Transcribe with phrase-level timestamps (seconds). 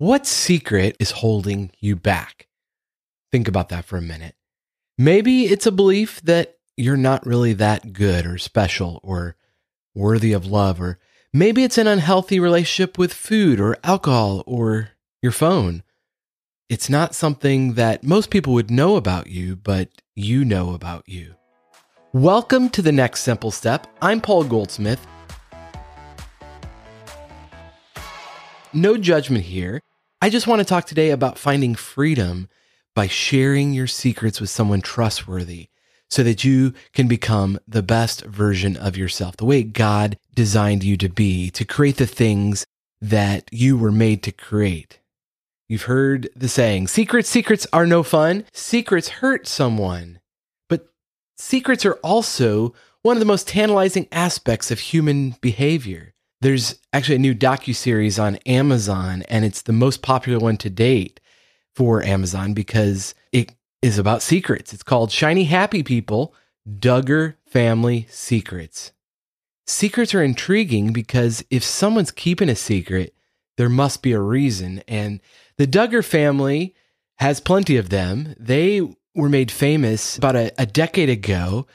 [0.00, 2.46] What secret is holding you back?
[3.32, 4.36] Think about that for a minute.
[4.96, 9.34] Maybe it's a belief that you're not really that good or special or
[9.96, 11.00] worthy of love, or
[11.32, 14.90] maybe it's an unhealthy relationship with food or alcohol or
[15.20, 15.82] your phone.
[16.68, 21.34] It's not something that most people would know about you, but you know about you.
[22.12, 23.88] Welcome to the next simple step.
[24.00, 25.04] I'm Paul Goldsmith.
[28.72, 29.82] No judgment here.
[30.20, 32.48] I just want to talk today about finding freedom
[32.92, 35.68] by sharing your secrets with someone trustworthy
[36.10, 40.96] so that you can become the best version of yourself, the way God designed you
[40.96, 42.66] to be, to create the things
[43.00, 44.98] that you were made to create.
[45.68, 48.44] You've heard the saying, secrets, secrets are no fun.
[48.52, 50.18] Secrets hurt someone.
[50.68, 50.88] But
[51.36, 56.14] secrets are also one of the most tantalizing aspects of human behavior.
[56.40, 61.20] There's actually a new docu-series on Amazon and it's the most popular one to date
[61.74, 64.72] for Amazon because it is about secrets.
[64.72, 66.34] It's called Shiny Happy People
[66.68, 68.92] Duggar Family Secrets.
[69.66, 73.14] Secrets are intriguing because if someone's keeping a secret,
[73.56, 74.82] there must be a reason.
[74.86, 75.20] And
[75.56, 76.74] the Duggar family
[77.16, 78.34] has plenty of them.
[78.38, 78.80] They
[79.14, 81.66] were made famous about a, a decade ago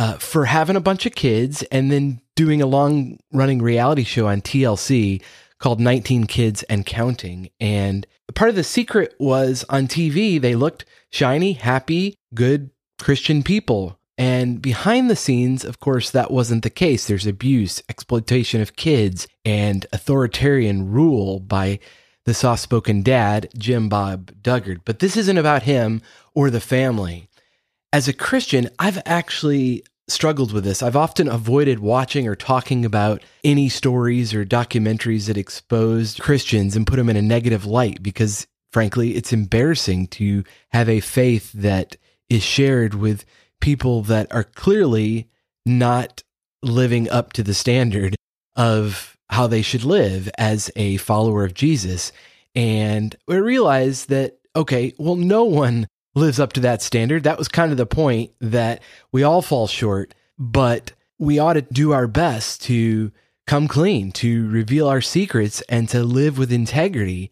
[0.00, 4.28] uh, for having a bunch of kids and then doing a long running reality show
[4.28, 5.22] on TLC
[5.58, 7.50] called 19 Kids and Counting.
[7.60, 13.98] And part of the secret was on TV, they looked shiny, happy, good Christian people.
[14.16, 17.06] And behind the scenes, of course, that wasn't the case.
[17.06, 21.78] There's abuse, exploitation of kids, and authoritarian rule by
[22.24, 24.80] the soft spoken dad, Jim Bob Duggar.
[24.84, 26.00] But this isn't about him
[26.34, 27.29] or the family.
[27.92, 30.80] As a Christian, I've actually struggled with this.
[30.80, 36.86] I've often avoided watching or talking about any stories or documentaries that exposed Christians and
[36.86, 41.96] put them in a negative light because, frankly, it's embarrassing to have a faith that
[42.28, 43.24] is shared with
[43.60, 45.28] people that are clearly
[45.66, 46.22] not
[46.62, 48.14] living up to the standard
[48.54, 52.12] of how they should live as a follower of Jesus.
[52.54, 57.24] And I realized that, okay, well, no one lives up to that standard.
[57.24, 58.82] That was kind of the point that
[59.12, 63.12] we all fall short, but we ought to do our best to
[63.46, 67.30] come clean, to reveal our secrets, and to live with integrity.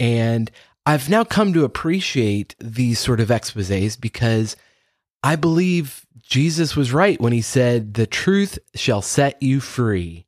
[0.00, 0.50] And
[0.86, 4.56] I've now come to appreciate these sort of exposes because
[5.22, 10.26] I believe Jesus was right when he said, The truth shall set you free.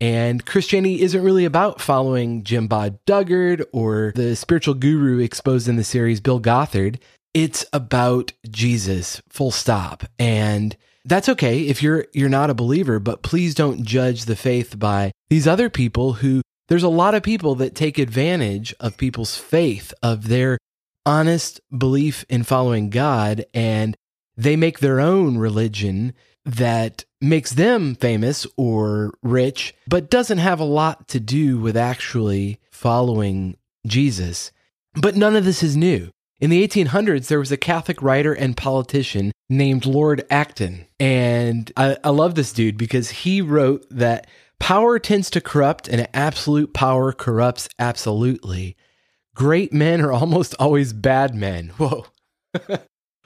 [0.00, 5.74] And Christianity isn't really about following Jim Bob Duggar or the spiritual guru exposed in
[5.74, 7.00] the series, Bill Gothard.
[7.38, 10.02] It's about Jesus, full stop.
[10.18, 14.76] And that's okay if you're you're not a believer, but please don't judge the faith
[14.76, 19.36] by these other people who there's a lot of people that take advantage of people's
[19.36, 20.58] faith, of their
[21.06, 23.96] honest belief in following God, and
[24.36, 30.64] they make their own religion that makes them famous or rich, but doesn't have a
[30.64, 33.56] lot to do with actually following
[33.86, 34.50] Jesus.
[34.94, 36.10] But none of this is new.
[36.40, 40.86] In the 1800s, there was a Catholic writer and politician named Lord Acton.
[41.00, 44.28] And I, I, love this dude because he wrote that
[44.60, 48.76] power tends to corrupt and absolute power corrupts absolutely.
[49.34, 51.68] Great men are almost always bad men.
[51.76, 52.06] Whoa.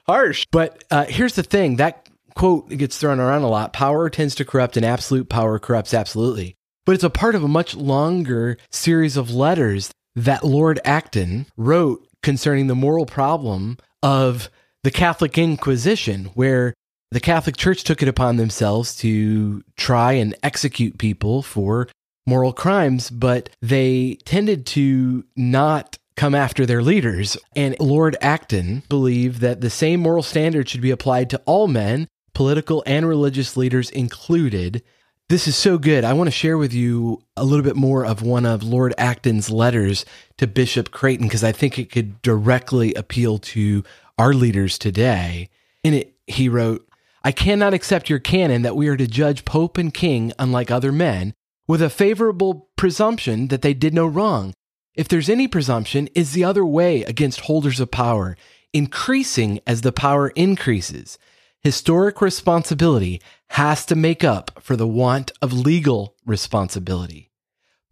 [0.07, 0.47] Harsh.
[0.51, 4.45] But uh, here's the thing that quote gets thrown around a lot power tends to
[4.45, 6.57] corrupt and absolute power corrupts absolutely.
[6.87, 12.07] But it's a part of a much longer series of letters that Lord Acton wrote
[12.23, 14.51] concerning the moral problem of
[14.83, 16.75] the Catholic Inquisition, where
[17.11, 21.89] the Catholic Church took it upon themselves to try and execute people for
[22.27, 27.37] moral crimes, but they tended to not come after their leaders.
[27.55, 32.09] And Lord Acton believed that the same moral standard should be applied to all men,
[32.35, 34.83] political and religious leaders included,
[35.29, 36.05] this is so good.
[36.05, 39.51] I want to share with you a little bit more of one of Lord Acton's
[39.51, 40.05] letters
[40.37, 43.83] to Bishop Creighton because I think it could directly appeal to
[44.19, 45.49] our leaders today.
[45.83, 46.87] In it, he wrote,
[47.25, 50.93] I cannot accept your canon that we are to judge Pope and King unlike other
[50.93, 51.35] men,
[51.69, 54.53] with a favorable presumption that they did no wrong.
[54.95, 58.37] If there's any presumption, is the other way against holders of power,
[58.73, 61.19] increasing as the power increases.
[61.65, 67.31] Historic responsibility has to make up for the want of legal responsibility.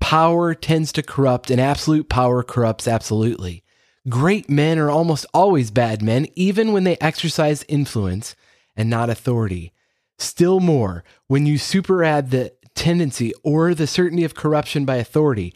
[0.00, 3.62] Power tends to corrupt, and absolute power corrupts absolutely.
[4.08, 8.34] Great men are almost always bad men, even when they exercise influence
[8.74, 9.72] and not authority.
[10.18, 15.54] Still more, when you superadd the tendency or the certainty of corruption by authority,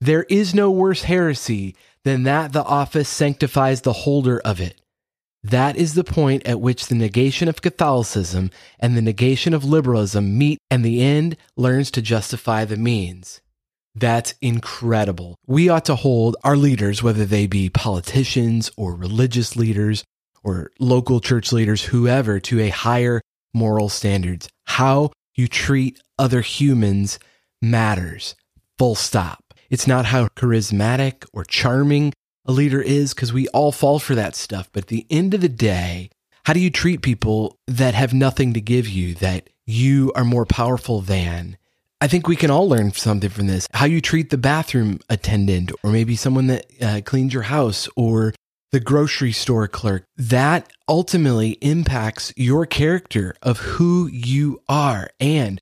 [0.00, 4.80] There is no worse heresy than that the office sanctifies the holder of it.
[5.44, 8.50] That is the point at which the negation of Catholicism
[8.80, 13.42] and the negation of liberalism meet, and the end learns to justify the means.
[13.94, 15.36] That's incredible.
[15.46, 20.02] We ought to hold our leaders, whether they be politicians or religious leaders
[20.42, 23.20] or local church leaders, whoever, to a higher
[23.52, 24.48] moral standards.
[24.64, 27.18] How you treat other humans
[27.60, 28.34] matters.
[28.78, 29.44] Full stop.
[29.68, 32.14] It's not how charismatic or charming
[32.46, 34.68] a leader is because we all fall for that stuff.
[34.72, 36.10] But at the end of the day,
[36.44, 40.44] how do you treat people that have nothing to give you, that you are more
[40.46, 41.56] powerful than?
[42.00, 43.66] I think we can all learn something from this.
[43.72, 48.34] How you treat the bathroom attendant, or maybe someone that uh, cleans your house, or
[48.72, 50.04] the grocery store clerk.
[50.16, 55.08] That ultimately impacts your character of who you are.
[55.18, 55.60] And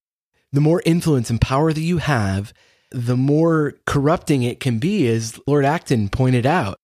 [0.51, 2.53] the more influence and power that you have,
[2.95, 6.77] the more corrupting it can be, as Lord Acton pointed out.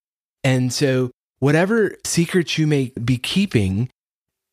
[0.43, 3.89] And so, whatever secrets you may be keeping,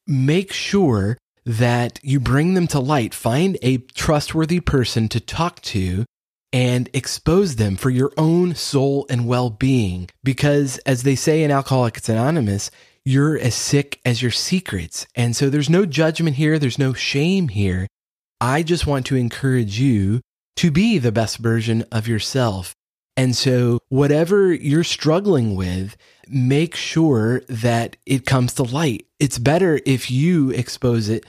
[0.06, 3.14] make sure that you bring them to light.
[3.14, 6.04] Find a trustworthy person to talk to
[6.52, 10.08] and expose them for your own soul and well being.
[10.24, 12.70] Because, as they say in Alcoholics Anonymous,
[13.04, 15.06] you're as sick as your secrets.
[15.14, 17.86] And so, there's no judgment here, there's no shame here.
[18.40, 20.20] I just want to encourage you
[20.56, 22.74] to be the best version of yourself.
[23.16, 25.96] And so, whatever you're struggling with,
[26.28, 29.06] make sure that it comes to light.
[29.18, 31.24] It's better if you expose it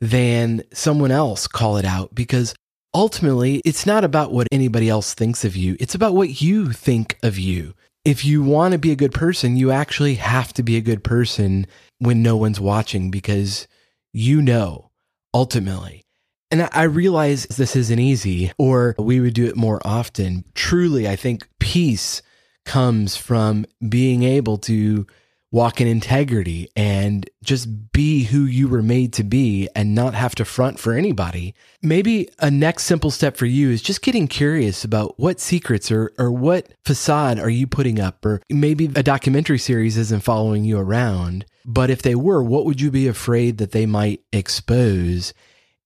[0.00, 2.54] than someone else call it out because
[2.94, 5.76] ultimately it's not about what anybody else thinks of you.
[5.78, 7.74] It's about what you think of you.
[8.04, 11.04] If you want to be a good person, you actually have to be a good
[11.04, 11.66] person
[11.98, 13.68] when no one's watching because
[14.12, 14.90] you know
[15.34, 16.02] ultimately
[16.50, 20.44] and I realize this isn't easy, or we would do it more often.
[20.54, 22.22] Truly, I think peace
[22.64, 25.06] comes from being able to
[25.52, 30.34] walk in integrity and just be who you were made to be and not have
[30.36, 31.54] to front for anybody.
[31.82, 36.12] Maybe a next simple step for you is just getting curious about what secrets or,
[36.18, 40.78] or what facade are you putting up, or maybe a documentary series isn't following you
[40.78, 41.44] around.
[41.64, 45.34] But if they were, what would you be afraid that they might expose?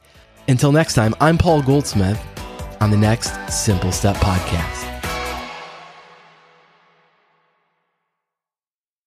[0.49, 2.21] Until next time, I'm Paul Goldsmith
[2.81, 4.90] on the next Simple Step Podcast.